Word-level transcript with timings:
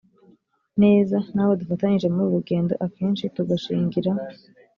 neza 0.81 1.17
n 1.33 1.37
abo 1.41 1.53
dufatanyije 1.61 2.07
muri 2.09 2.23
uru 2.27 2.35
rugendo 2.39 2.73
akenshi 2.85 3.31
tugashingira 3.35 4.11